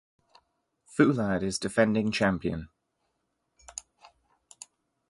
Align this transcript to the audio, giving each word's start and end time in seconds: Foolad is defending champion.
Foolad 0.91 1.43
is 1.43 1.59
defending 1.59 2.11
champion. 2.11 2.69